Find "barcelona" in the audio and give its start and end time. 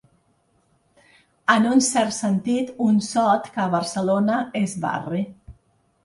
3.75-4.39